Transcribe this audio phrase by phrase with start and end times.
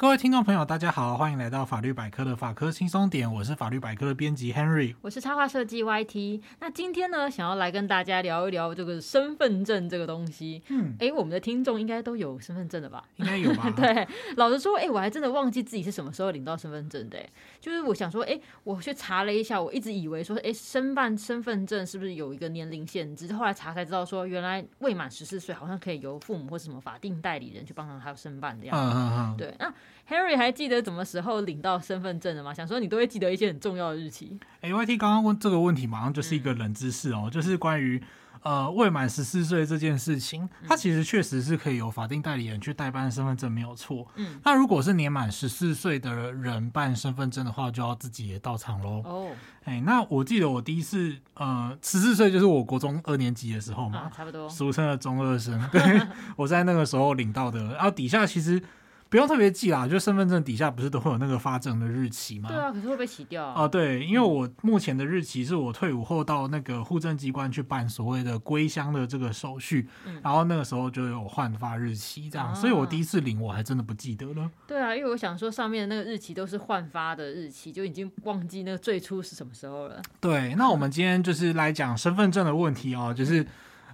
[0.00, 6.40] 各位听众朋友，大家好，欢迎来到法律百科的法科轻松点，我是法律百科的编辑 Henry，我是插画设计 YT。
[6.60, 10.62] 那今天呢，想要来跟大家聊一聊这个身份证这个东西。
[10.68, 13.02] 嗯，哎，我们的听众应该都有身份证的吧？
[13.16, 13.68] 应该有吧？
[13.74, 14.06] 对，
[14.36, 17.18] 老实说，哎，我还真的忘记自己是什么时候领到身份证的。
[17.60, 23.32] 就是我想说，哎，我去查了一下，我一直以为说，哎，申办身份证是不是有一个年龄限制？
[23.32, 28.96] 后来查才知道说，原来未满十四岁，好像可以由父母或是什么法定代理人去帮忙他申办的样子。
[28.96, 29.36] 嗯嗯嗯。
[29.36, 29.74] 对，那。
[30.08, 32.54] Henry 还记得什么时候领到身份证的吗？
[32.54, 34.38] 想说你都会记得一些很重要的日期。
[34.62, 38.02] 哎，YT 刚刚问这个问题，马上就是一个冷知识哦，嗯、就是关于
[38.42, 44.06] 呃未满十四岁这件事情，它其实确实是可以由法定代理人去代办身份证，没有错。
[44.14, 49.02] 嗯，那如果是年满十四岁的人办身份证的话，就要自己也到场喽。
[49.04, 49.30] 哦，
[49.64, 55.62] 哎，那我记得我第一次呃十四岁就是我国中二年级的时候嘛，啊、差不多，俗称的中二生。
[55.70, 56.00] 对，
[56.34, 58.62] 我在那个时候领到的，然后底下其实。
[59.10, 62.48] 不用特别记啦，就身份证底下不是都会有那个发证的日期吗？
[62.48, 63.62] 对啊，可是会被洗掉啊。
[63.62, 74.50] 哦，对，因为我目前的日期是我退伍后到那个户政机关去办所谓的归乡的这个手续，嗯、然后那个时候就有换发日期这样，啊、所以我第一次领我还真的不记得了。
[74.66, 80.02] 对啊，因为我想说上面的那个日期都是换发的日期，就已经忘记那个最初是什么时候了。
[80.20, 83.46] 对，那我们今天就是来讲身份证的问题哦，就是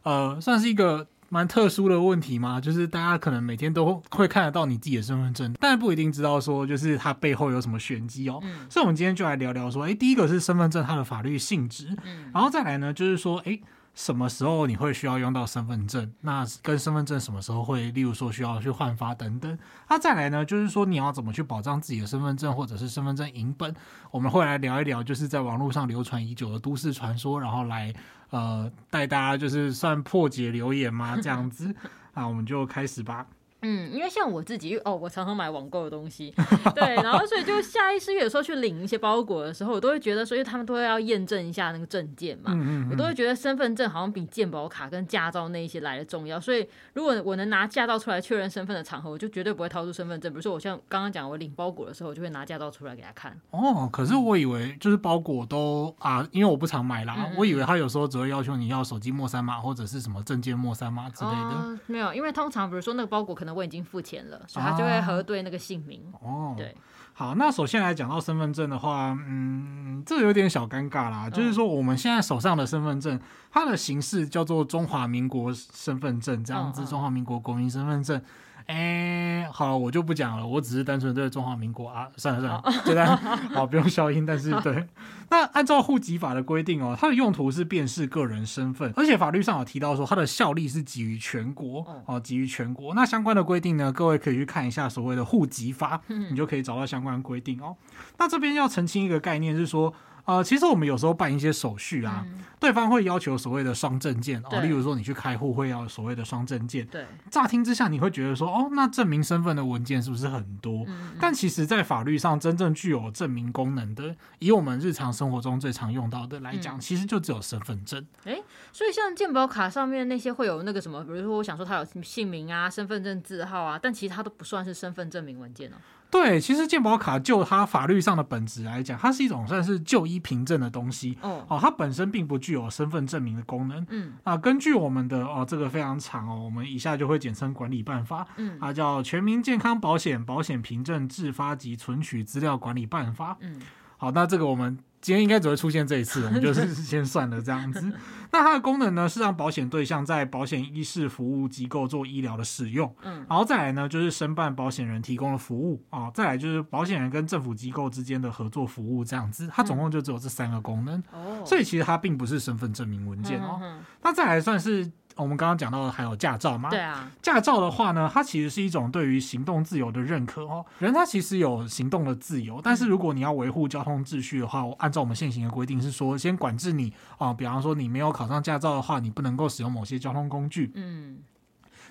[0.02, 1.06] 呃，算是一个。
[1.34, 8.38] 蛮特殊的问题嘛，就是大家可能每天都会看得到你自己的身份证，但不一定知道说就是它背后有什么玄机哦。
[8.44, 13.58] 嗯、所以，我们今天就来聊聊说，哎，第一个是身份证它的法律性质，嗯、然后再来呢，就是说，哎。
[13.94, 16.12] 什么时候你会需要用到身份证？
[16.20, 19.58] 那跟身份证什么时候会，例如说需要去换发等等。
[19.88, 23.74] 那再来呢，就是说你要怎么去保障自己的身份证或者是身份证银本？
[24.10, 27.94] 我们会来聊一聊，就是在网络上流传已久的都市传说，然后来
[28.30, 31.16] 呃带大家就是算破解留言吗？
[31.22, 31.72] 这样子，
[32.14, 33.26] 那我们就开始吧。
[33.64, 36.32] 嗯，因为像我自己哦，我常常买网购的东西，
[36.76, 50.30] 对，然后所以就下意识有时候去领一些包裹的时候，我都会觉得说，因为他们都会要验证一下那个证件嘛，嗯嗯嗯，我都会觉得身份证好像比健保卡跟驾照那一些来的重要，所以如果我能拿驾照出来确认身份的场合，我就绝对不会掏出身份证。
[50.32, 53.34] 比如说我像刚刚讲我领包裹的时候，我就会拿驾照出来给他看。
[53.50, 61.36] 哦，可是我以为就是包裹都啊，因为我不常买啦，我以为他有时候只会要求你要手机末三码或者是什么证件末三码之类的。
[61.36, 64.42] 哦，没有，因为通常比如说那个包裹可能我已经付钱了。
[64.48, 66.54] 所以他就会核对那个姓名哦。
[66.56, 66.74] 对，
[67.12, 71.30] 好，那首先来讲到身份证的话，嗯，这有点小尴尬啦。
[71.30, 73.18] 就是说，我们现在手上的身份证，
[73.50, 78.20] 它的形式叫做中华民国身份证，这样子，中华民国国民身份证。
[78.66, 83.16] 哎、欸，好，我就不讲了，我只是单纯对中华民国啊，算了算了，简单
[83.54, 84.24] 好，不用消音。
[84.24, 84.88] 但是对，
[85.28, 92.94] 那按照户籍法的规定哦，它的用途是辨识个人身份，而且法律上有提到说它的效力是给予全国哦，给予全国。
[92.94, 97.76] 那相关的规定呢，各位可以去看一下所谓的户籍法，你就可以找到相关的规定哦。
[98.18, 99.92] 那这边要澄清一个概念是说。
[100.24, 106.86] 呃，其实我们有时候办一些手续啊，嗯、对方会要求所谓的双证件对哦，例如说你去开户会要所谓的双证件。
[106.86, 110.84] 对，乍听之下你会觉得说，哦，那证明身份的文件是不是很多？
[110.88, 118.06] 嗯、但其实，在法律上真正具有证明功能的，以我们日常生活中最常用到的来讲，嗯、其实就只有身份证。
[118.24, 118.40] 哎，
[118.72, 125.76] 所以像健保卡上面那些会有那个什么，比如说我想说它有姓名啊、身份证字号啊，但其实它都不算是身份证明文件哦。
[126.14, 131.18] 对，其实健保卡就它法律上的本质来讲，它是一种算是就医凭证的东西。
[131.20, 133.84] 哦，哦，它本身并不具有身份证明的功能。
[133.90, 138.24] 嗯，啊，根据我们的哦，这个非常长哦，我们以下就会简称管理办法。
[138.36, 143.32] 嗯，它叫《全民健康保险保险凭证制发及存取资料管理办法》。
[143.40, 143.60] 嗯，
[143.96, 144.78] 好，那这个我们。
[145.04, 147.92] 今天应该只会出现这一次，我们就是 先算了这样子。
[148.32, 152.90] 那它的功能呢，是让保险对象在保险医事服务机构做医疗的使用。
[153.02, 159.46] 嗯，然后再来呢，就是申办保险人提供的服务啊，再来就是保险人跟政府机构之间的合作服务这样子。
[159.52, 160.98] 它总共就只有这三个功能。
[161.12, 163.60] 哦，所以其实它并不是身份证明文件哦。
[164.02, 164.90] 那再来算是。
[165.16, 166.70] 我们刚刚讲到的还有驾照嘛？
[166.70, 170.64] 对啊，驾照的话呢，它其实是一种对于行动自由的认可哦。
[170.78, 180.72] 人他其实有行动的自由，但是如果你要维护交通秩序的话，我按照我们现行的规定是说，先管制你啊，比方说你没有考上驾照的话，你不能够使用某些交通工具。
[180.74, 181.18] 嗯。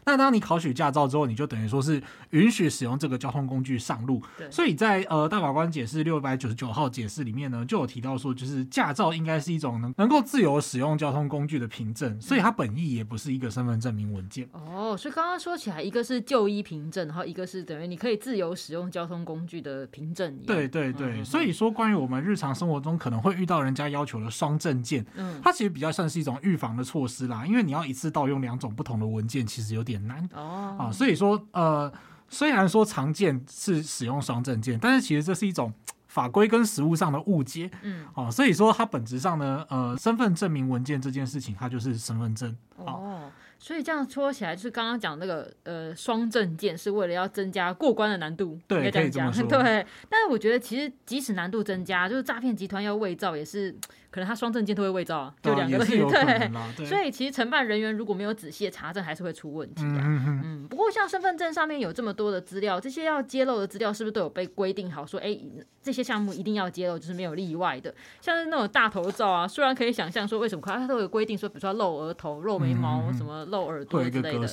[0.05, 2.01] 那当你考取驾照之后，你就等于说是
[2.31, 4.21] 允许使用这个交通工具上路。
[4.37, 14.47] 对所以在呃大法官解释六百九十九号解释里面呢，就有提到说，就是驾照应该是一种能能够自由使用交通工具的凭证，所以它本意也不是一个身份证明文件。
[14.51, 20.37] 哦，所以刚刚说起来，一个是就医凭证，然后一个是等于你可以自由使用交通工具的凭证。
[20.45, 30.27] 对对对，嗯、所以说关于我们日常生活中可能会遇到人家要求的双证件，嗯，它其实比较像是一种预防的措施啦，因为你要一次盗用两种不同的文件，其实有点难。
[30.33, 30.77] 哦。
[30.79, 31.91] 啊，所以说，呃。
[32.29, 35.71] 虽然说常见是使用双证件，但是其实这是一种
[36.07, 37.69] 法规跟实务上的误解。
[37.83, 42.57] 嗯，哦，所以说它本质上呢，呃，身份证明文件这件事情，它就是身份证。
[42.77, 43.29] 哦。
[43.59, 49.45] 所以这样说起来，就是刚刚讲那个呃双证件是为了要增加过关的难度，对，可以这么说。
[49.47, 53.75] 对，但是我觉得其实即使难度增加，就是诈骗集团要伪造也是。
[54.13, 55.97] 可能他双证件都会伪造啊，就两个东西。
[56.77, 59.97] 对，所以其实承办人员如果没有仔细的查证，还是会出问题的。
[60.03, 60.67] 嗯嗯。
[60.67, 65.03] 不过像身份证上面有这么多的资料，这些要揭露的资料是不是都有被规定好？
[65.03, 65.35] 说，哎，
[65.81, 67.91] 这些项目一定要揭露，就是没有例外的。
[68.21, 74.47] 像是那种大头照啊，虽然可以想象说为什么，可它都有规定说，比如说露额头、露眉毛、什么露耳朵之类的。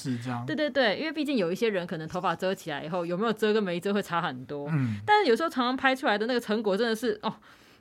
[0.46, 4.70] 对对对，因为毕竟有一些人可能头发遮起来以后，有没有遮跟没遮会差很多。
[4.72, 4.96] 嗯。
[5.04, 7.34] 但是有时候常常拍出来的那个成果真的是哦。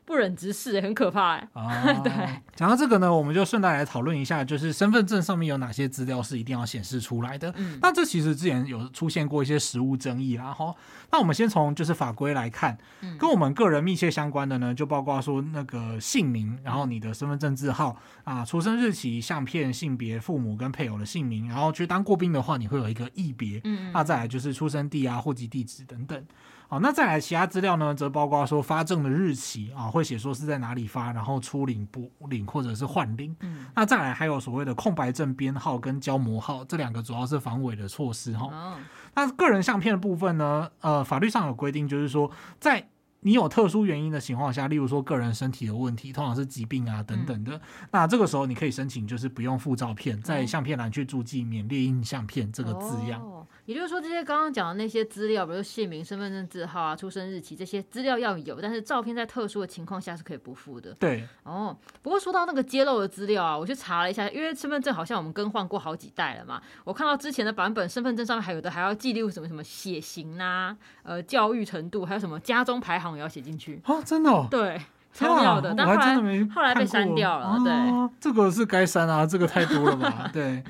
[0.09, 1.47] 不忍直视，很可怕哎。
[1.53, 2.11] 啊、 对，
[2.55, 7.53] 讲到这个呢，我们就顺带来讨论一下，就是身份证上面有哪些资料是一定要显示出来的。
[7.57, 10.51] 嗯，那这其实之前有出现过一些实务争议啦。
[10.51, 10.73] 哈，
[11.11, 12.75] 那我们先从就是法规来看，
[13.19, 23.61] 跟我们个人密切相关的呢，就包括说那个姓名，然后你的身份证字号啊，出生日期、相片、性别、父母跟配偶的姓名，然后去当过兵的话，你会有一个役别。
[23.63, 26.25] 嗯，那再来就是出生地啊、户籍地址等等。
[26.71, 33.35] 好，那再来其他资料呢，则包括说发证的日期啊，会写说是在哪里发，然后出领、补领或者是换领。
[33.39, 38.45] 嗯，那再来还有所谓的空白证编号跟胶膜号，这两个主要是防伪的措施哈。
[38.53, 38.77] 哦，
[39.15, 42.29] 那个人相片的部分呢，呃，法律上有规定，就是说
[42.59, 42.87] 在
[43.21, 53.19] 你有特殊原因的情况下，例如说个人身体的问题，通常是疾病啊等等的，嗯、那这个时候你可以申请，就是不用附照片，在相片栏去注记免列印相片这个字样。
[53.19, 53.38] 哦
[53.69, 60.91] 也就是说，这些刚刚讲的那些资料，比如说姓名、身份证字号啊、出生日期这些资料要有，但是照片在特殊的情况下是可以不附的。
[60.95, 73.79] 对，哦，不过说到那个揭露的资料啊，我去查了一下，因为身份证好像我们更换过好几代了嘛，我看到之前的版本身份证上面还有的还要记录什么什么血型啊、呃教育程度，还有什么家中排行也要写进去。
[73.85, 74.47] 哦，真的、哦？
[74.49, 74.81] 对，
[75.13, 75.75] 超妙的。
[75.77, 76.15] 但后来
[76.55, 77.45] 后来被删掉了。
[77.45, 80.27] 啊、对，这个是该删啊，这个太多了吧？
[80.33, 80.63] 对。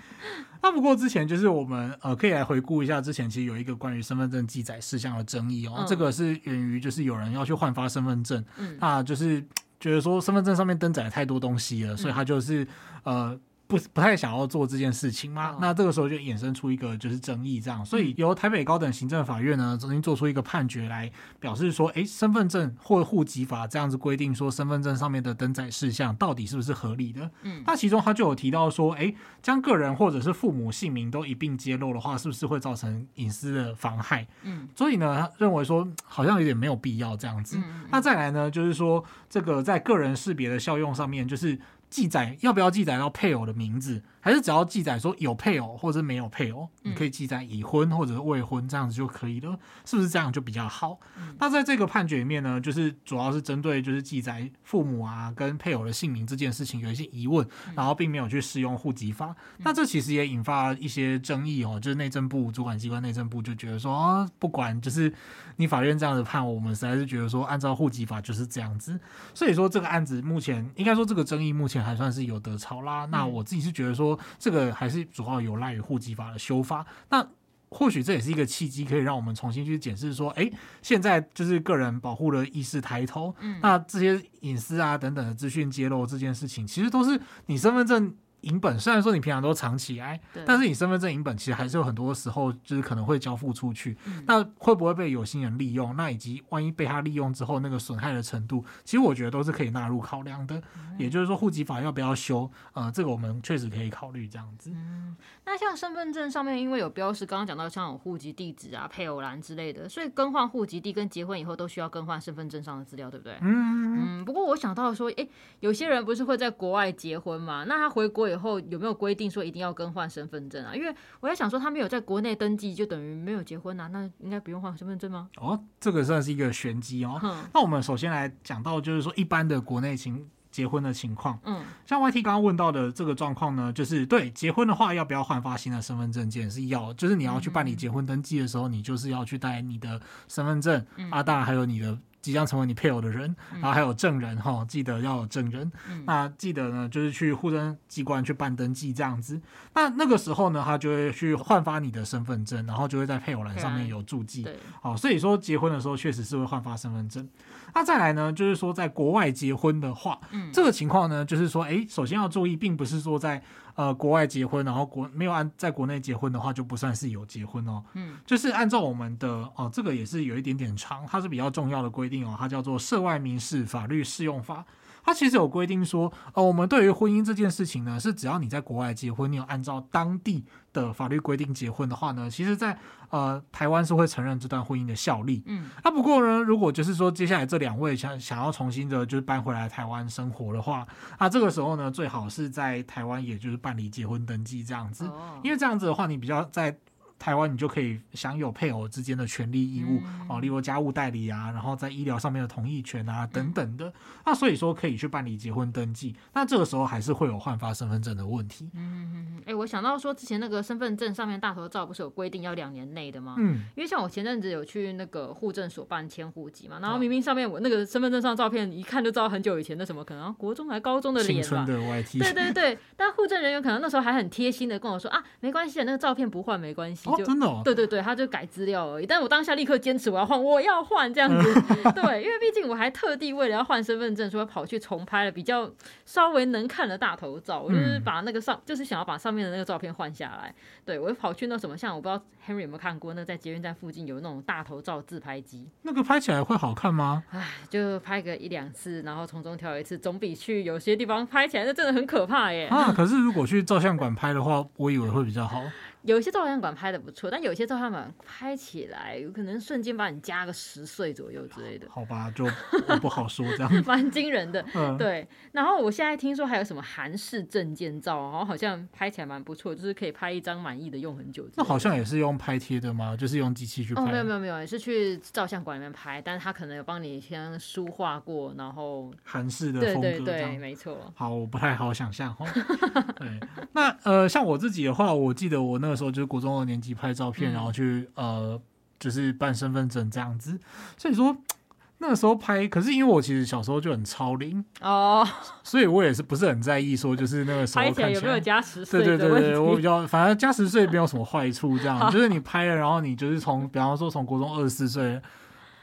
[0.62, 9.44] 那不过之前就是我们呃可以来回顾一下之前其实有一个关于身份证记载事项的争议哦，嗯、这个是源于就是有人要去换发身份证，嗯，那就是
[9.80, 12.68] 觉得说身份证上面登载太多东西了，所以他就是
[13.04, 13.40] 呃。
[13.70, 15.56] 不不太想要做这件事情吗？
[15.62, 27.30] 那这个时候就衍生出一个就是争议，这样，所以由台北高等行政法院呢，曾经做出一个判决来表示说，哎，身份证或户籍法这样子规定说，身份证上面的登载事项到底是不是合理的？
[27.44, 29.14] 嗯，那其中他就有提到说，哎，
[29.44, 34.28] 将个人或者是父母姓名都一并揭露的话，是不是会造成隐私的妨害？
[34.42, 37.56] 嗯，所以呢，他认为说好像有点没有必要这样子。
[37.92, 41.60] 那再来呢，就是说这个在个人识别的效用上面，就是。
[41.90, 44.04] 记载要不要记载到配偶的名字？
[44.22, 51.00] 还是只要记载说有配偶或者没有配偶，你可以记载已婚或者是未婚这样子就可以了，是不是这样就比较好？
[51.40, 59.36] 那在这个判决里面呢，就是主要是针对就是记载父母啊跟配偶的姓名这件事情有一些疑问，然后并没有去适用户籍法。
[59.60, 65.14] 那这其实也引发一些争议哦，就是内政部主管机关内政部就觉得说啊，不管就是
[65.56, 69.00] 你法院这样子判，我们实在是觉得说按照户籍法就是这样子。
[69.34, 73.06] 所以说这个案子目前应该说这个争议目前还算是有得吵啦。
[73.06, 74.09] 那我自己是觉得说。
[74.38, 77.28] 这个还是主要有赖于户籍法的修法，那
[77.70, 80.50] 或许这也是一个契机，可以让我们重新去检视说，哎，
[80.82, 88.16] 现在就是个人保护的意识抬头，嗯，那这些隐私啊等等的资讯揭露这件事情，其实都是你身份证。
[88.42, 95.96] 影本虽然说你平常都藏起来，但是你身份证银本其实还是有很多时候就是可能会交付出去，嗯、那会不会被有心人利用？
[95.96, 100.56] 那以及万一被他利用之后，那个损害的程度，其实我觉得都是可以纳入考量的。
[100.78, 102.50] 嗯、也就是说，户籍法要不要修？
[102.72, 104.72] 呃，这个我们确实可以考虑这样子。
[104.74, 113.38] 嗯，那像身份证上面因为有标识，刚刚讲到像有户籍地址啊、配偶栏之类的，所以更换户籍地跟结婚以后都需要更换身份证上的资料，对不对？
[113.42, 114.24] 嗯嗯。
[114.26, 115.28] 不过我想到说，哎，
[115.60, 117.66] 有些人不是会在国外结婚嘛？
[117.68, 118.29] 那他回国。
[118.30, 120.76] 以后有没有规定说一定要更换身份证啊？
[120.76, 125.30] 因为我在想说，他没有在国内登记，就等于没有结婚啊，那应该不用换身份证吗？
[125.38, 127.20] 哦，这个算是一个玄机哦。
[127.24, 141.98] 嗯、那我们首先来讲到，就是说一般的国内情结婚的情况，嗯，像 YT 刚刚问到的这个状况呢，就是对结婚的话，要不要换发新的身份证件是要，就是你要去办理结婚登记的时候，嗯、你就是要去带你的身份证，嗯、啊，当然还有你的。
[142.30, 145.72] 即将成为你配偶的人，然后还有证人哈，记得要有证人。
[145.90, 149.42] 嗯、那记得呢，就是去户政机关去办登记这样子。
[149.74, 154.44] 那那个时候呢，他就会去换发你的身份证，然后就会在配偶栏上面有注记。
[154.44, 157.28] 对，好，所以说结婚的时候确实是会换发身份证。
[157.74, 163.42] 那再来呢，就是说在国外结婚的话，嗯、这个情况呢，就是说，哎，首先要注意，并不是说在。
[163.80, 167.82] 呃国外结婚，然后国没有按在国内结婚的话，就不算是有结婚哦。
[167.94, 174.56] 嗯，就是按照我们的哦、呃，这个也是有一点点长，它是比较重要的规定哦，它叫做《涉外民事法律适用法》。
[175.04, 182.78] 它其实有规定说，呃，我们对于婚姻这件事情呢，是只要你在国外结婚，你有按照当地的法律规定结婚的话呢，其实在
[183.10, 185.42] 呃台湾是会承认这段婚姻的效力。
[185.48, 190.88] 嗯，那不过呢，如果就是说接下来这两位想想要重新的，就是搬回来台湾生活的话，
[191.20, 196.78] 那这个时候呢，最好是在台湾，也就是办理结婚登记这样子，哦，因为这样子的话，你比较在。
[197.20, 203.88] 台湾你就可以享有配偶之间的权利义务、嗯、哦，例如家务代理啊，然后在医疗上面的同意权啊等等的。
[203.88, 203.94] 嗯、
[204.26, 208.70] 那所以说可以去办理结婚登记，那这个时候还是会有换发身份证的问题。
[208.74, 209.38] 嗯嗯嗯。
[209.42, 213.36] 哎、欸，我想到说之前那个身份证上面大头照不是有规定要两年内的吗？
[213.38, 213.66] 嗯。
[213.76, 221.66] 因为像我前阵子有去那个户政所办迁户籍嘛，然后明明上面我那个身份证上照片一看就知道很久以前的什么可能国中还高中的脸吧。
[221.66, 222.20] 青春的 YT。
[222.20, 227.09] 对对对，但户政人员可能那时候还很贴心的跟我说啊，没关系，那个照片不换没关系。
[227.12, 227.62] 哦，真的哦。
[227.66, 227.90] 对对。
[227.90, 229.06] 对，他就改资料而已。
[229.08, 231.54] 但是我当下立刻坚持我要换，我要换这样子。
[231.96, 235.68] 对，因为毕竟我还特地为了要换身份证，所以跑去重拍了比较
[236.06, 237.62] 稍微能看的大头照。
[237.62, 240.54] 我就是把那个上，就是想要把上面的那个照片换下来。
[240.86, 245.68] 对，我就跑去那什么，像我不知道 Henry 有没有看过，那在捷运站附近有那种大头照自拍机。
[245.82, 247.24] 那个拍起来会好看吗？
[247.32, 252.68] 哎，就拍个一两次，然后从中挑一次，总比去有些地方拍起来那真的很可怕耶。
[252.68, 255.64] 啊，可是如果去照相馆拍的话，我以为会比较好。
[256.04, 261.88] 有一些照相馆拍的不错，但有些照相馆拍起来有可能瞬间把你加个十岁左右之类的。
[261.90, 262.46] 好吧，就
[263.02, 263.72] 不好说这样。
[263.86, 265.28] 蛮惊人的，嗯，对。
[265.52, 271.48] 然后我现在听说还有什么韩式证件照，然后好像拍起来蛮不错，就是可以拍一张满意的用很久。
[271.56, 273.16] 那好像也是用拍贴的吗？
[273.18, 274.02] 就是用机器去拍？
[274.02, 281.12] 哦，没有没有没有，也是去照相馆里面拍，但是他可能有帮你先书画过，然后韩式的风格，对对对，没错。
[281.16, 282.48] 好，我不太好想象哦。
[283.18, 283.28] 对，
[283.74, 288.60] 那呃，像我自己的话，我记得我那个时候就是国中二年级拍照片，嗯、然后去呃，
[289.00, 290.58] 就是办身份证这样子。
[290.98, 291.36] 所以说
[292.02, 295.28] 那个时候拍，可是因为我其实小时候就很超龄哦，
[295.64, 299.04] 所以我也是不是很在意说就是那个时候看起来，拍起来有没有加十岁？
[299.04, 305.22] 对对对对，我比较反正加十岁没有什么坏处，这样就是你拍了，然后你就是从比方说从国中二十四岁，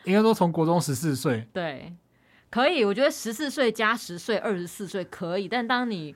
[0.05, 1.93] 应该说从国中十四岁，对，
[2.49, 2.83] 可以。
[2.83, 6.15] 我觉得十四岁加十岁，二十四岁可以，但当你。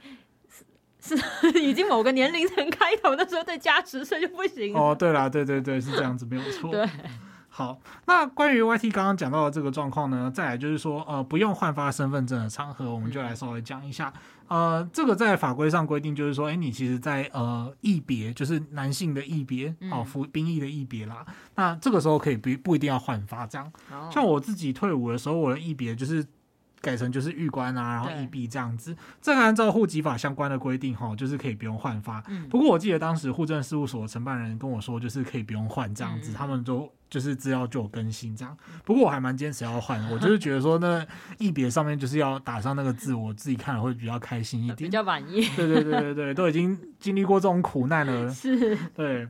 [1.01, 1.17] 是
[1.61, 4.95] 已经某个年龄层开头的时候再加十岁就不行哦。
[4.95, 6.71] 对啦，对对对，是这样子，没有错。
[6.71, 6.89] 对，
[7.49, 14.13] 好，那关于 YT 刚刚讲到的这个状况呢，再来就是说，呃，不用换发身份证的场合，我们就来稍微讲一下。
[14.49, 21.25] 呃，这个在法规上规定就是说，哎，你其实在，在呃役别，就是男性的役别，哦，服兵役的役别啦。
[21.55, 23.73] 那这个时候可以不不一定要换发这样。
[24.11, 26.27] 像我自己退伍的时候，我的役别就是。
[26.81, 32.23] 改成就是预关啊，然后役毕这样子，这个按照户籍法相关的规定哈，就是可以不用换发。
[32.29, 36.91] 嗯、不过我记得当时户政事务所的承办人跟我说，就是可以不用换这样子，嗯、他们都。
[37.11, 41.05] 就是资料就有更新这样，不过我还蛮坚持要换， 我就是觉得说那
[41.39, 45.41] 一别上面就是要打上那个字，我自己看了会比较开心一点， 比较满意。
[45.57, 48.31] 对对对对对，都已经经历过这种苦难了。
[48.31, 49.29] 是，对。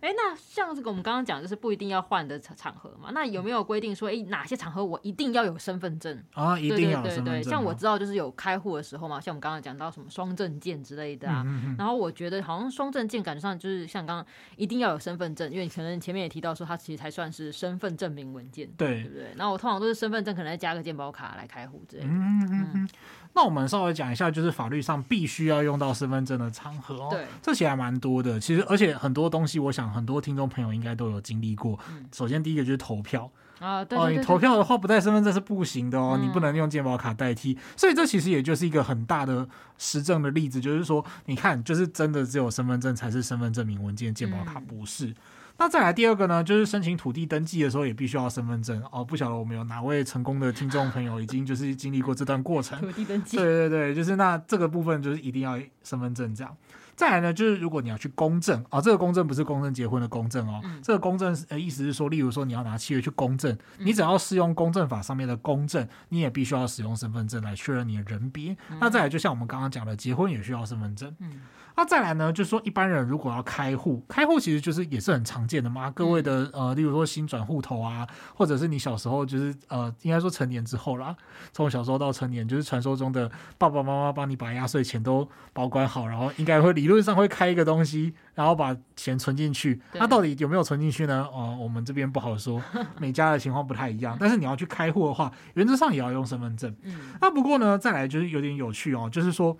[0.00, 3.10] 哎、欸，那像这个我们刚刚讲，就是不一定要换的场合嘛？
[3.12, 6.58] 那有没有规定说，哎、欸，哪些场合我一定要有身份证啊？
[6.58, 7.24] 一定要有身份证。
[7.24, 11.42] 对对对，像我知道就是有开户的时候嘛，像我们刚刚讲到什么双证件之类的啊。
[11.44, 17.78] 嗯嗯，然后我觉得好像双证件感觉上就是像刚刚一定要有身份证，因为可能前面也提到说，它其实才算是身。
[17.82, 19.32] 份证明文件，对，对不对？
[19.34, 22.08] 那我通常都是身份证，可能再加个健保卡来开户之类的。
[22.08, 22.88] 嗯嗯嗯。
[23.34, 27.08] 那我们稍微讲一下，就是法律上必须要用到身份证的场合哦。
[27.10, 28.38] 对，这其实还蛮多的。
[28.38, 31.78] 其实，而且很多东西，我想很多听众朋友应该都有经历过。
[31.90, 37.58] 嗯、首先，第一个就是投票啊，对，对，对，对、哦，你投票的话不带身份证是不行的哦，嗯、你不能用健保卡代替。
[37.76, 39.48] 所以，这其实也就是一个很大的
[39.78, 45.06] 实证的例子，就是说，你看，就是真的只有身份证才是身份证明文件，健保卡不是。
[45.06, 45.14] 嗯
[45.62, 49.04] 那再来第二个呢，就是申请土地登记的时候也必须要身份证哦。
[49.04, 52.76] 不晓得我们有哪位成功的听众朋友已经就是经历过这段过程？
[52.80, 56.52] 土地登记，对对对，就是那这个部分就是一定要身份证这样。
[56.96, 68.50] 再来呢，就是如果你要去公证啊、哦，这个公证不是公证结婚的公证哦，嗯、这个公证呃意思是说，例如说你要拿契约去公证，你只要适用公证法上面的公证，你也必须要使用身份证来确认你的人别。
[68.68, 71.14] 嗯、那再来，就像我们刚刚讲的，结婚也需要身份证。
[71.20, 71.40] 嗯
[71.74, 75.90] 那、啊、再来呢，就是说一般人如果要开户，开户其实就是也是很常见的嘛。
[75.90, 81.16] 各位的呃，例如说新转户头啊，或者是你小时候就是呃，应该说成年之后啦，
[81.52, 89.80] 从小时候到成年，就是传说中的爸爸妈妈帮你把压岁钱都保管好，然后应该会理论上会开一个东西，然后把钱存进去。
[89.94, 91.26] 那到底有没有存进去呢？
[91.32, 92.62] 哦、呃，我们这边不好说，
[93.00, 94.16] 每家的情况不太一样。
[94.20, 96.74] 但是你要去开户的话，原则上也要用身份证。
[96.82, 96.94] 嗯。
[97.20, 99.56] 那不过呢，再来就是有点有趣哦，就是说。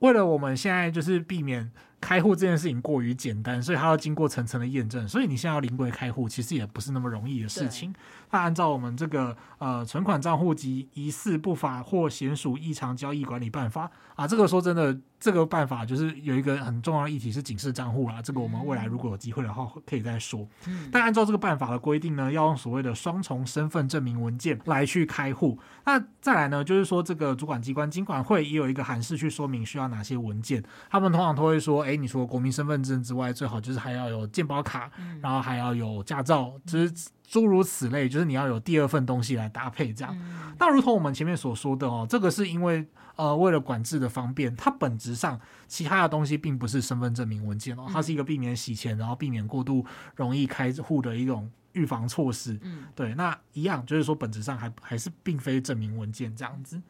[0.00, 1.70] 为了我们现在就是避免。
[2.00, 7.92] 开户这件事情过于简单，所以它要经过层层的验证，所以你现在要临柜开户，其实也不是那么容易的事情。
[8.30, 18.20] 那按照我们这个呃存款账户及疑似不法或显属异常交易管理办法啊，这个说真的，这个办法就是有一个很重要的议题是警示账户啦。
[18.20, 20.46] 这个我们未来如果有机会的话，可以再说。
[20.90, 25.58] 但按照这个办法的规定呢，要用所谓的双重身份证明文件来去开户。
[25.84, 30.62] 那再来呢，就是说这个主管机关金管会也有一个函释去说明需要哪些文件。
[30.90, 36.92] 他们通常都会说，哎，你除了国民身份证之外，最好就是还要有健保卡，然后还要有驾照，就是。
[37.28, 40.16] 诸如此类，就是你要有第二份东西来搭配这样。
[40.18, 49.84] 嗯、那如同我们前面所说的哦，这个是因为呃为了管制的方便，它本质上其他的东西并不是身份证明文件哦，它是一个避免洗钱，然后避免过度
[50.16, 52.58] 容易开户的一种预防措施。
[52.62, 56.80] 嗯，对，那一样就是说本质上还还是并非证明文件这样子。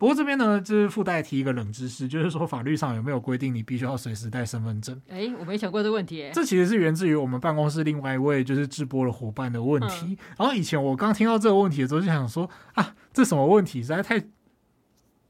[0.00, 4.98] 不过这边呢，就是附带提一个冷知识，就是说法律上有没有规定你必须要随时带身份证？
[5.10, 6.30] 哎，我没想过这个问题。
[6.32, 10.06] 这其实是源自于我们办公室另外一位就是直播的伙伴的问题。
[10.06, 13.82] 嗯、然后以前我刚听到这个问题的时候，就想说啊，这什么问题？
[13.82, 14.18] 实在太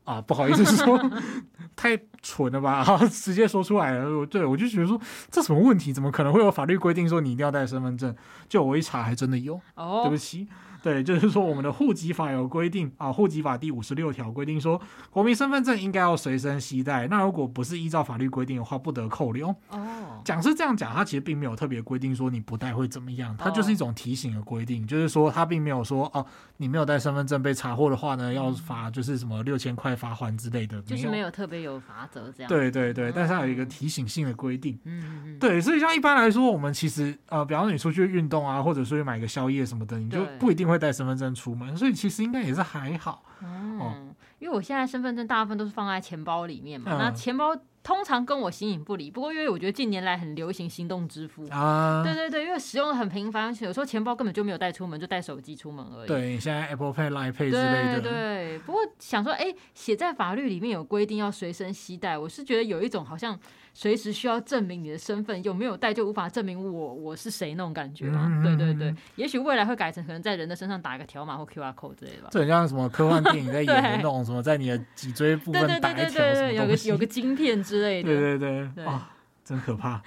[0.05, 1.11] 啊不好意思说
[1.75, 2.85] 太蠢了吧？
[2.87, 4.25] 然 后直接说出来了。
[4.27, 5.01] 对，我就觉得说
[5.33, 5.93] 这什么问题？
[5.93, 8.15] 怎么可能会有法律规定说你一定要带身份证？
[8.49, 9.61] 就我一查，还真的有。
[9.75, 10.47] 哦，对不起。
[10.83, 17.07] 对，就是说我们的户籍法有规定啊，户籍法第五十六条规定说，国民身份证应该要随身携带。
[17.09, 19.49] 那如果不是依照法律规定的话，不得扣留。
[19.71, 26.25] 哦，讲是这样讲，它其实并没有特别规定说你不带会怎么样，它就是一种提醒的规定，就是说它并没有说哦，
[26.57, 32.49] 你没有带身份证被查获的话呢，要罚就是什么六千块罚款之类的，就是没有特别有罚则这样。
[32.49, 34.79] 对对对，但是它有一个提醒性的规定。
[34.85, 35.39] 嗯嗯。
[35.39, 43.25] 对，所以像一般来说，我们其实呃，比方说你出去运动啊，或者出去买个宵夜什么的，你就不一定会带身份证出门，所以其实应该也是还好。
[43.43, 49.11] 嗯，因为我现在身份证大部分都是放在钱包里面嘛，那钱包通常跟我形影不离。
[49.11, 56.07] 不过因为我觉得近年来很流行行动支付啊，对对对，因为使用的很频繁，而且有时候钱包根本就没有带出门，就带手机出门而已。
[56.07, 58.01] 对，现在 Apple Pay、Line Pay 之类的。
[58.01, 63.39] 对对，不过想说，哎，写在法律里面有规定要随身携带，我是觉得有一种好像。
[63.73, 68.27] 随时需要证明你的身份，有没有带就无法证明我我是谁那种感觉嘛？
[68.29, 72.29] 嗯、对对对，也许未来会改成可能在人的身上打一个条码或 QR code 之类的吧。
[72.33, 78.09] 这很像什么科幻电影在演的那种 什么，在你的脊椎部分打一条什么东西，对对对对对，有个有个晶片之类的。
[78.09, 79.11] 对对对，对啊，
[79.45, 80.01] 真可怕。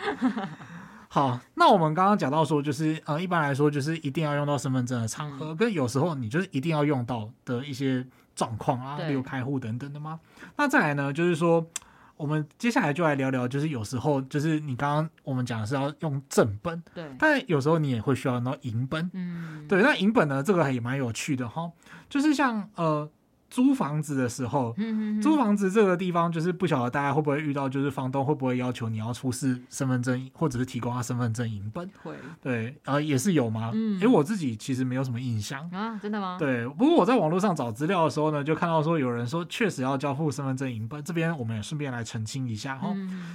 [1.10, 8.06] 好，那我们刚刚讲到说，就是呃，一般来说就是一定要用到身份证的场合，跟有时候你就是一定要用到的一些
[8.36, 10.20] 状况啊，例如开户等等的吗？
[10.58, 11.66] 那再来呢，就是说。
[12.16, 21.70] 我们接下来就来聊聊，就是有时候就是你刚刚我们讲的是要用正本，对，但有时候你也会需要用到银本，嗯，对，那银本呢，这个也蛮有趣的哈，
[22.08, 23.10] 就是像呃。
[23.54, 24.76] 租房子的时候，
[25.22, 31.88] 租房子这个地方就是不晓得大家会不会遇到，就是房东会不会要求你要出示身份证，或者是提供他身份证影本？
[32.02, 33.70] 会，对，呃，也是有吗？
[33.72, 36.38] 嗯，因为我自己其实没有什么印象啊，真的吗？
[36.40, 42.92] 对，不过我在网络上找资料的时候呢，就看到说有人说确实要交付身份证影本，这边我们也顺便来澄清一下哈。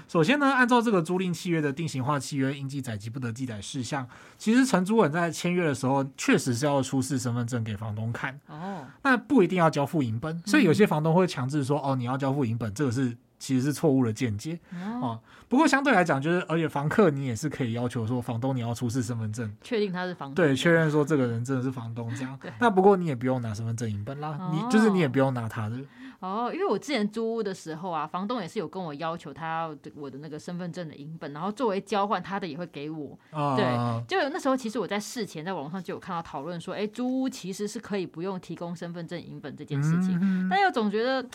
[0.08, 4.04] 首先呢，按照这个租赁契约的定型化契约应记载及不得记载事项，
[4.36, 14.58] 其实承租人在签约的时候确实是要出示身份证给房东看哦，那不一定要交付影本，所以有些房东会强制说：“哦，你要交付银本，这个是其实是错误的见解。
[15.00, 22.38] 哦。”不过相对来讲，就是而且房客你也是可以要求说，房东你要出示身份证，确定他是房东，对，确认说这个人真的是房东这样。
[22.60, 25.76] 那不过你也不用拿身份证银本啦，你就是你也不用拿他的
[26.20, 26.50] 哦。
[26.52, 33.18] 因为我之前租屋的时候啊，房东也是有跟我要求他要我的那个身份证的影本，然后作为交换，他的也会给我。
[33.56, 33.64] 对，
[34.06, 41.26] 就那时候其实我在事前在网上就有看到讨论说，哎，租屋其实是可以不用提供身份证影本这件事情，但又总觉得。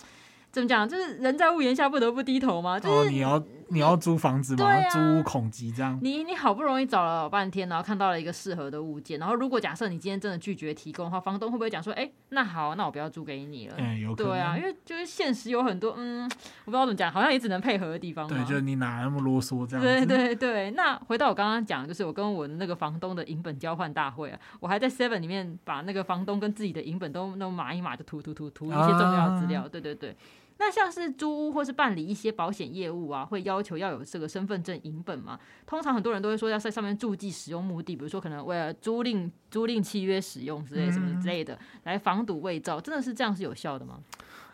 [0.54, 0.88] 怎么讲？
[0.88, 2.78] 就是人在屋檐下不得不低头嘛？
[2.78, 4.64] 就是、哦、你要你要租房子吗？
[4.64, 5.98] 啊、租屋恐急这样。
[6.00, 14.32] 你你好不容易找了老半天，然后看到了一个适合的物件，然后如果假设你今天真的拒绝提供的话，房东会不会讲说：“哎，那好，那我不要租给你了？”嗯，有可能。
[14.32, 16.24] 对啊，因为就是现实有很多，嗯，
[16.64, 18.28] 我不知道怎么讲，好像也只能配合的地方。
[18.28, 20.06] 对，就是你哪那么啰嗦这样子。
[20.06, 20.70] 对对对。
[20.72, 29.62] 那回到我刚刚讲，就是我跟我的那个房东的银本交换大会啊，我还在 Seven 里面把那个房东跟自己的银本都那码一码就涂涂涂涂一些重要资料。
[29.62, 30.16] 啊、对对对。
[30.58, 35.38] 那像是租屋或是办理一些保险业务啊，会要求要有这个身份证影本嘛？
[35.66, 43.98] 通常很多人都会说要在上面注记使用目的，比如说可能为了租赁租赁契约使用之类什么之类的，来防堵伪造，真的是这样是有效的吗？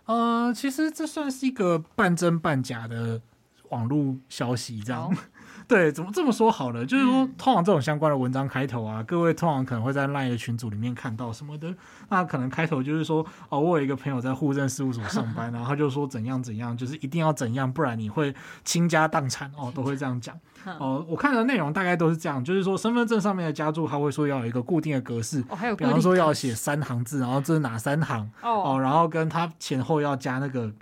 [0.06, 3.20] 呃，其实这算是一个半真半假的
[3.68, 5.14] 网络消息，这样。
[5.70, 6.84] 对，怎么这么说好呢？
[6.84, 11.72] 就是说，通常这种相关的文章开头啊，各位通常可能会在 LINE 的群组里面看到什么的。
[12.08, 20.36] 那可能开头就是说，哦，我有一个朋友在户政事务所上班， 然后他就说怎样怎样，就是一定要怎样，不然你会倾家荡产哦，都会这样讲。
[20.80, 30.72] 哦，我看的内容大概都是这样，就是说身份证上面的加注，他会说要有一个固定的格式，哦，还有比方说要写三行字，然后这是哪三行哦，哦，然后跟他前后要加那个。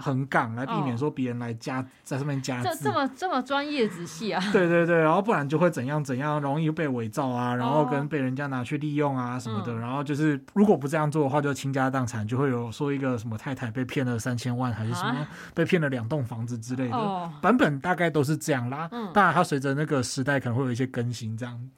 [0.00, 4.40] 横杠来避免说别人来加、哦、在上面加字，这这么这么专业仔细啊？
[4.52, 9.72] 对对对，然后不然就会怎样怎样，容易被伪造啊，然后跟被人家拿去利用啊什么的。
[9.72, 18.88] 哦、然后就是如果不这样做的话，就倾家荡产，就会有说一个什么太太被骗了三千万，还是什么被骗了两栋房子之类的、啊、版本，大概都是这样啦。
[18.92, 21.68] 嗯、当然，它随着那个时代可能会有一些更新，这样。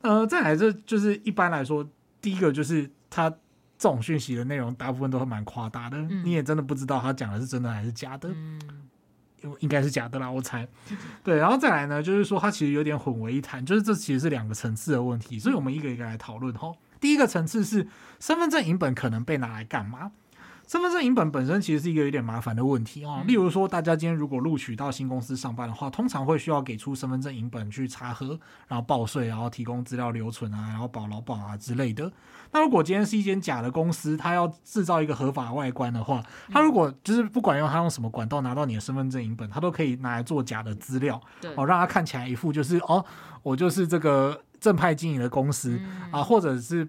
[0.00, 1.86] 呃，再来这就是一般来说，
[2.22, 3.30] 第一个就是它。
[3.78, 8.60] 这种讯息的内容大部分都会蛮夸大的，嗯、你也真的不知道他讲的是真的还是假的，嗯、
[9.60, 10.66] 应该是假的啦，我猜。
[11.22, 16.72] 对，然后再来呢，就是说它其实有点混为一谈，就是这其实是两个层次的问题，所以我们一个一个来讨论哈。
[17.00, 17.86] 第一个层次是
[18.18, 20.10] 身份证影本可能被拿来干嘛？
[20.68, 23.22] 身份证影本本身其实是一个有点麻烦的问题啊。
[23.26, 32.12] 例如说，大家今天如果录取到新公司上班的话，通常会需要给出身份证影本去查核，然后报税，然后提供资料留存啊，然后保劳保啊之类的。
[32.52, 41.18] 那如果今天是一间假的公司，它要制造一个合法外观的话，它如果就是不管用它用什么管道拿到你的身份证影本，它都可以拿来做假的资料，
[41.56, 43.02] 哦，让它看起来一副就是哦，
[43.42, 46.86] 我就是这个正派经营的公司啊，或者是。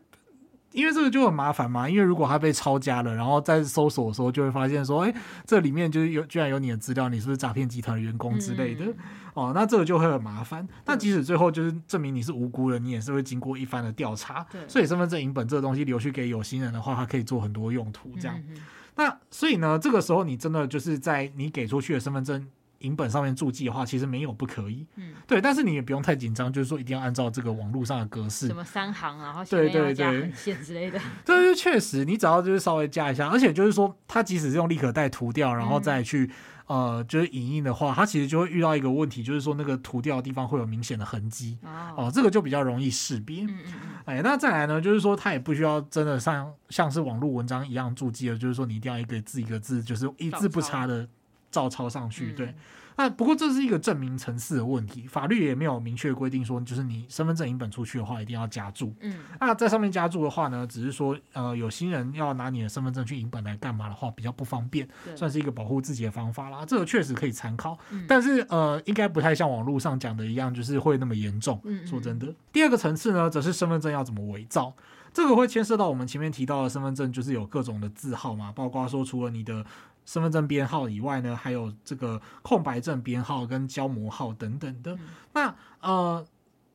[0.72, 5.14] 因为这个就很麻烦嘛，因为如果他被抄家了，然后在搜索的时候就会发现说，哎，
[5.46, 8.86] 这里面就是有居然有你的资料，你是不是诈骗集团的员工之类的？
[8.86, 8.96] 嗯、
[9.34, 10.68] 哦，那这个就会很麻烦。
[10.86, 14.46] 但即使最后就是证明你是无辜的，你也是会经过一番的调查。
[14.52, 18.12] 对所以身份证影本这个东西留去给有心人的话，它可以做很多用途。
[18.20, 18.58] 这样，嗯、
[18.96, 22.48] 那所以呢，这个时候你真的就是在你给出去的身份证。
[22.80, 36.30] 影本上面注记的话，其实没有不可以，嗯，对，但是你也不用太紧张，就是说一定要按照这个网络上的格式，什么三行，然后前面要加横线之类的， 对，确实，你只要就是稍微加一下，而且就是说，它即使是用立可带涂掉，然后再去、
[36.68, 51.08] 嗯、呃，就是影印的话，它其实就会遇到一个问题，就是说那个涂掉的地方会有明显的痕迹，哦，哦，这个就比较容易识别，嗯嗯嗯，哎，那再来呢，就是说它也不需要真的像像是网络文章一样注记了，就是说你一定要一个字一个字，就是一字不差的。
[51.52, 52.54] 照抄上去，对，
[52.96, 58.94] 那不过这是一个证明层次的问题，法律也没有明确规定说，就是你身份证影本出去的话，一定要加注。
[59.00, 66.66] 嗯，那在上面加注的话呢，只是说，呃，有新人要拿你的身份证去影本来干嘛的话，比较不方便，算是一个保护自己的方法啦。
[66.66, 71.60] 这个确实可以参考，嗯、但是呃，应该不太像网络上讲的一样，就是会那么严重。
[71.64, 74.74] 嗯，说真的，嗯、第二个层次呢，则是身份证要怎么伪造，
[75.14, 79.66] 这个会牵涉到我们前面提到的身份证，就是有各种的字号嘛，包括说除了你的。
[80.10, 84.94] 身份证编号以外呢，还有这个空白证编号跟胶膜号等等的。
[84.94, 85.00] 嗯、
[85.34, 86.26] 那呃，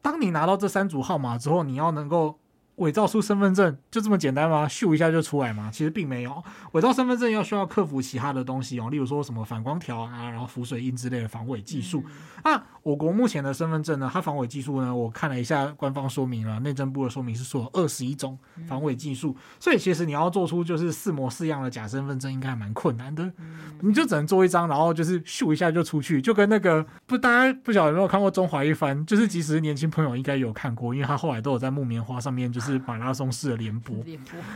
[0.00, 2.38] 当你拿到这三组号码之后，你要能够。
[2.76, 4.66] 伪造出身份证就这么简单吗？
[4.66, 5.70] 咻一下就出来吗？
[5.72, 6.42] 其实并没有。
[6.72, 12.04] 伪造身份证要需要克服其他的东西哦，例如说什么反光条啊，然后浮水印之类的防伪技术。
[12.42, 19.36] 那、嗯啊、我国目前的身份证呢，它防伪技术呢，我看了一下官方说明了，内政部的说明是说二十一种防伪技术。
[19.38, 23.22] 嗯、所以其实你要做出就是四模四样的假身份证，应该还蛮困难的。
[23.38, 32.63] 嗯、你就只能做一张，然后就是咻一下就出去，就跟那个不，大家不晓得有没有看过《中华一番》，就是其实年轻朋友应该有看过，因为他后来都有在木棉花上面就是。
[32.64, 34.04] 是马拉松式的联播，播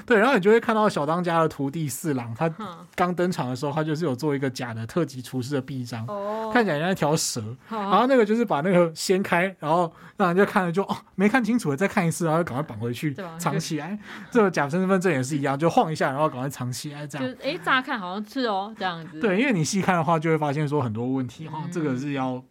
[0.06, 2.50] 对，然后你就会看到小当家的徒弟四郎，他
[2.94, 13.98] 刚登场的时候，他就是有做一个假的特级厨师的臂章，哦、看起来像一条蛇，哦、然后那个就是把那个掀开，然后让人家看了就哦没看清楚了，再看一次，然后就赶快绑回去藏起来。
[14.30, 17.34] 这个假身份证也是一样，就晃一下，然后赶快藏起来，这样。
[17.42, 19.20] 哎，乍看好像是哦，这样子。
[19.20, 22.42] 对，因为你细看的话，就会发现说很多问题哈，嗯、这个是要。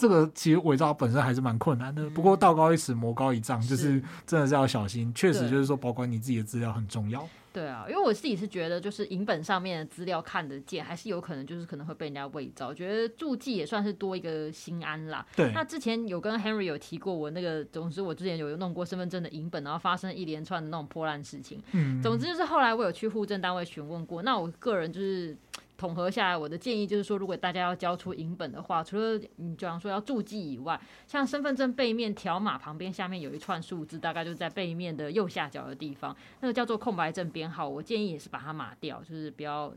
[0.00, 5.12] 这个其实伪造本身还是蛮困难的，不过道高一尺，魔高一丈，就是真的是要小心。
[5.12, 7.28] 确实就是说，保管你自己的资料很重要。
[7.52, 12.72] 对啊，因为我自己是觉得，就是影本上面的资料看得见，还是有可能就是可能会被人家伪造。
[12.72, 15.26] 觉得注记也算是多一个心安啦。
[15.36, 15.52] 对。
[15.52, 21.60] 那之前有跟 Henry 有提过，我那个总之我之前有弄过身份证的影本，然后发生一连串的那种破烂事情。
[21.72, 22.00] 嗯。
[22.00, 25.36] 总之就是后来我有去户政单位询问过，那我个人就是。
[25.80, 37.66] 统合下来，我的建议就是说，如果大家要交出影本的话，除了你就像说要注记以外，像身份证背面条码旁边下面有一串数字，大概就在背面的右下角的地方，那个叫做空白证编号。
[37.66, 39.72] 我建议也是把它码掉，就是不要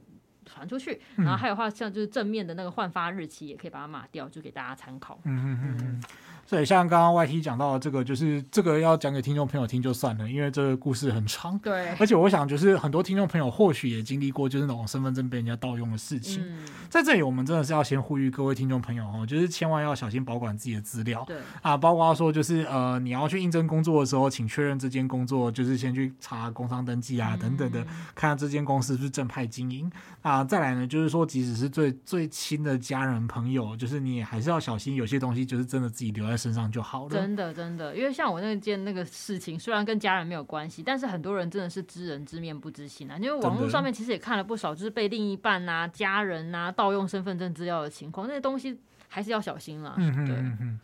[0.46, 1.00] 传出去。
[1.16, 5.18] 然后还有话，像就是正面的那个换发日期，也可以把它码掉，就给大家参考。
[5.24, 6.04] 嗯嗯嗯嗯。
[6.46, 11.58] 所以像刚刚 YT 讲到的这个，就是这个要讲给听众朋友听就算了，因为这个故事很长。
[11.60, 16.44] 对，而且我想就是很多听众朋友或许也经历过就是那种身份证被人家盗用的事情。
[16.46, 21.24] 嗯，在这里我们真的是要先呼吁各位听众朋友哦，就是千万要小心保管自己的资料。
[21.26, 30.44] 对啊，包括说就是呃，你要去应征工作的时候，请确认这间工作就是先去查工商登记啊等等的，看看这间公司是不是正派经营啊。
[30.44, 37.10] 再来呢，就是说即使是最最亲的家人朋友，就是你也还是要小心，有些东西就是真的自己留在身上就好了。
[37.10, 43.18] 真的真的，因为像我那件那个事情，虽然跟家人没有关系，但是很多人真的是知人知面不知心啊。
[43.18, 49.96] 因为网络上面其实也看了不少，就是被另一半啊、家人啊盗用身份证资料的情况，那些东西还是要小心啦。
[49.98, 50.14] 嗯。
[50.26, 50.80] 嗯哼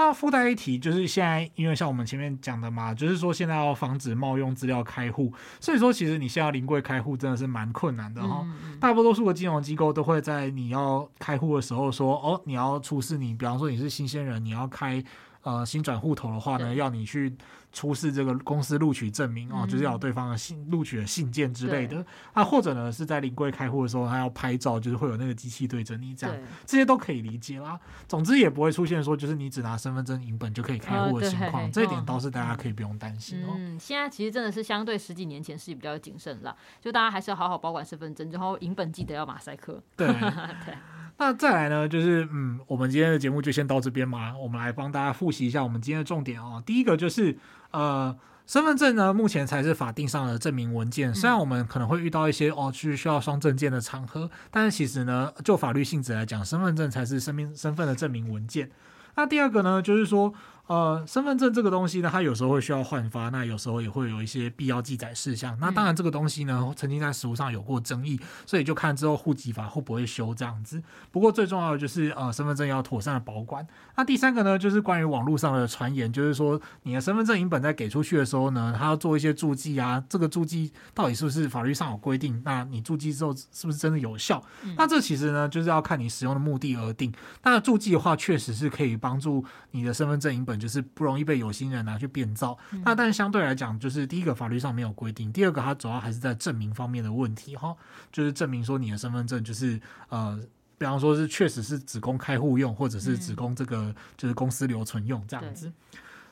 [0.00, 8.42] 那附带一提，就是现在，因为像我们前面讲的嘛，就是说现在要防止冒用资料开户，所以说其实你现在临柜开户真的是蛮困难的哈。
[8.44, 15.04] 嗯、大多数的金融机构都会在你要开户的时候说，哦，你要出示你，比方说你是新鲜人，你要开
[15.42, 17.36] 呃新转户头的话呢，要你去。
[17.72, 22.04] 出示这个公司录取证明哦，就是要有对方的信录取的信件之类的。
[22.32, 27.78] 啊，或者呢是在临柜开户的时候，他要拍照，就是会有那个机器对着你这样，这些都可以理解啦。
[28.08, 33.54] 总之也不会出现说就是你只拿身份证影本就可以开户的情况，哦，这一点倒是大家可以不用担心哦。
[33.56, 39.82] 嗯，现在其实真的是相对十几年前是比较谨慎啦，就大家还是要好好保管身份证，然后影本记得要马赛克。
[39.96, 40.08] 对。
[40.20, 40.74] 对
[41.20, 44.34] 那再来呢，就是嗯，我们今天的节目就先到这边嘛。
[44.38, 46.62] 我们来帮大家复习一下我们今天的重点哦。
[46.64, 47.36] 第一个就是
[47.72, 51.14] 呃，身份证呢，目前才是法定上的证明文件。
[51.14, 58.70] 虽然我们可能会遇到一些哦，去需要双证件的场合，但是其实呢，就法律性质来讲，身份证才是身份身份的证明文件。
[59.14, 60.32] 那第二个呢，就是说。
[60.70, 65.58] 呃，身份证这个东西呢，它有时候会需要换发，那有时候也会有一些必要记载事项。
[65.60, 70.80] 那当然，这个东西呢，曾经在实务上有过争议，所以就看之后户籍法会不会修这样子。
[71.10, 73.66] 不过最重要的就是，呃，身份证要妥善的保管。
[73.96, 82.40] 那第三个呢，就是关于网络上的传言，就是说你的身份证影本在给出去的时候呢，它要做一些注记啊，这个注记到底是不是法律上有规定？
[82.44, 84.40] 那你注记之后是不是真的有效？
[84.76, 87.12] 那这其实呢，就是要看你使用的目的而定。
[87.42, 90.59] 那注记的话，确实是可以帮助你的身份证影本。
[90.60, 92.56] 就是不容易被有心人拿去变造。
[92.84, 97.74] 那但是相对来讲，就是第一个法律上没有规定，第二个它主要还是在证明方面的问题哈，
[98.12, 100.38] 就是证明说你的身份证就是呃，
[100.76, 105.72] 比方说是确实是只供开户用，或者是只供这个就是公司留存用这样子。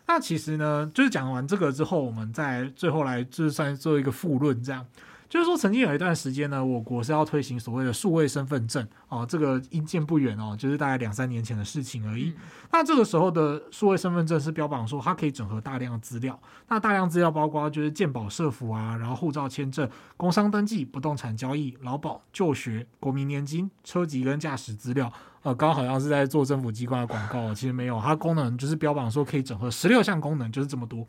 [0.07, 4.87] 那其实呢，就是讲完这个之后，我们再最后来就是算做一个复论这样。
[5.29, 12.33] 就是说，曾经有一段时间呢，我国是要推行所谓的数位身份证哦，这个因见不远哦，就是大概两三年前的事情而已。
[12.73, 16.39] 那这个时候的数位身份证是标榜说它可以整合大量的资料，
[16.69, 25.13] 那大量资料包括就是健保社福啊，然后护照签证、工商登记、不动产交易、劳保、就学、国民年金、车籍跟驾驶资料。
[25.43, 31.07] 呃，刚好像是在做政府机关的广告，其实没有，它功能就是标榜说可以整合十六项功能，就是这么多。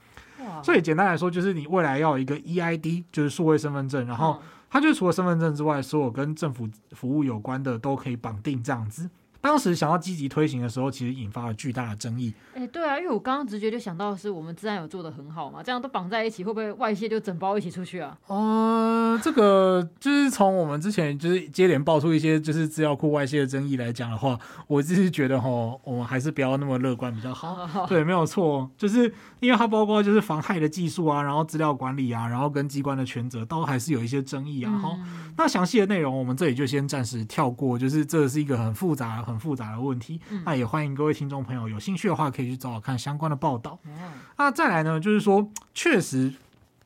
[0.63, 9.09] 所以简单来说，就是你未来要有一个 EID，就是数位身份证，然后它就除了身份证之外，所有跟政府服务有关的都可以绑定这样子。
[9.41, 12.33] 当时想要积极推行的时候，其实引发了巨大的争议。
[12.53, 18.17] 哎、欸，对啊，因为我刚刚直觉就想到的是，我们自然有做的很好嘛，这样都绑在一起，会不会外泄就整包一起出去啊？
[18.27, 25.49] 哦、呃，这个就是从我们之前就是接连爆出一些就是资料库外泄的争议来讲的话，我就是觉得哈，
[25.83, 27.55] 我们还是不要那么乐观比较好。
[27.55, 34.77] 好好好对，没有错，就是因为它包括就是妨害的技术啊，然后资料管理啊，然后跟机关的权责都还是有一些争议啊。
[34.77, 39.25] 哈、嗯，那详细的内容我们这里就先暂时跳过，就是这是一个很复杂。
[39.29, 43.77] 很复杂的问题，那也欢迎各位听众朋友有兴趣的话，可以去找找看相关的报道。
[44.37, 46.33] 那再来呢，就是说，确实，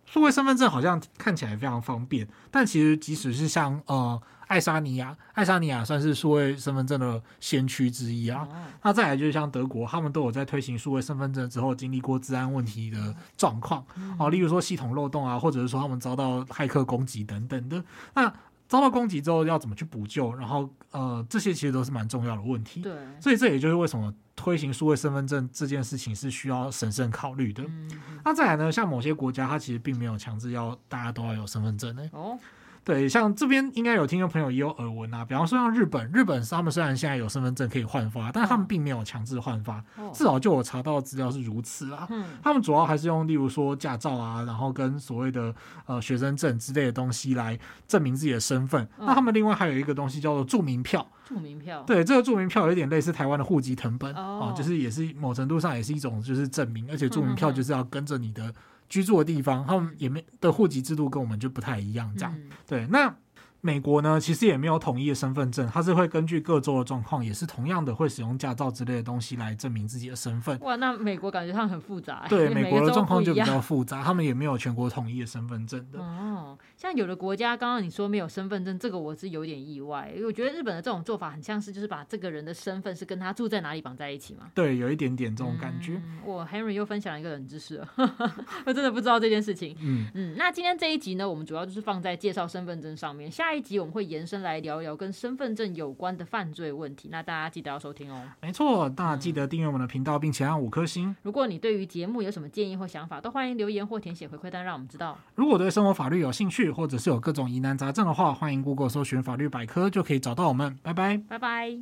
[0.06, 8.48] 数位身份证好像看起来非常方便，但其实即使是像呃爱沙尼亚，爱沙尼亚算是数位身份证的先驱之一啊。
[8.84, 13.84] 那再来就是像德国，他们都有在推行数位身份证之后，经历过治安问题的状况
[14.18, 17.84] 啊，例如说系统漏洞啊，或者是说他们遭到骇客攻击等等的。
[18.14, 18.32] 那
[18.74, 20.34] 遭到攻击之后要怎么去补救？
[20.34, 22.82] 然后呃，这些其实都是蛮重要的问题。
[22.82, 27.64] 对，所以这也就是为什么推行数位身份证这件事情是需要审慎考虑的。
[27.68, 27.92] 嗯。
[28.26, 32.02] 那再来呢，像某些国家，它其实并没有强制要大家都要有身份证呢。
[32.14, 32.36] 哦。
[32.84, 39.82] 对，像这边应该有听众朋友也有耳闻啊，比方说像日本，日本他们虽然现在有身份证可以换发，但他们并没有强制换发，
[40.14, 42.08] 至少就我查到的资料是如此啊。
[42.44, 48.86] 他们主要还是用例如说驾照啊，然后跟所谓的呃学生证之类的东西来证明自己的身份。
[49.00, 51.08] 那他们另外还有一个东西叫做住民票。
[51.26, 51.82] 住民票。
[51.88, 58.54] 对，这个住民票有点类似台湾的户籍成本啊，就是也是某程度上也是一种就是证明，而且住民票就是要跟着你的。
[58.94, 62.86] 居住的地方，他们也没的户籍制度跟我们就不太一样，这样、嗯、对。
[62.92, 63.18] 那
[63.66, 70.60] 美国呢，其实也没有统一的身份证，它是会根据各州的状况，也是同样的会使用驾照之类的东西来证明自己的身份。
[70.60, 72.26] 哇，那美国感觉上很复杂。
[72.28, 76.00] 对，美国的状况就比较复杂，他们也没有全国统一的身份证的。
[76.00, 84.50] 哦，像有的国家，刚刚你说没有身份证，这个我是有点意外，因为我觉得日本的这种做法很像是就是把这个人的身份是跟他住在哪里绑在一起嘛。
[84.54, 85.94] 对，有一点点这种感觉。
[85.94, 87.88] 嗯、我 Henry 又分享了一个冷知识了，
[88.68, 89.74] 我真的不知道这件事情。
[89.80, 94.44] 嗯嗯，那今天这一集呢，我们主要就是放在介绍身份证上面，下一集我们会延伸。
[94.44, 98.22] 来聊一聊跟身份证有关的犯罪问题，那大家记得要收听哦。
[98.42, 101.16] 没错，大家记得订阅我们的频道，并且按五颗星。
[101.22, 105.18] 如果你对于节目有什么建议或想法，都欢迎留言或填写回馈单，让我们知道。
[105.36, 110.78] 如果对生活法律有兴趣，或者是有各种疑难杂症的话，欢迎 Google 搜寻法律百科，就可以找到我们。
[110.84, 111.80] 拜拜，拜拜。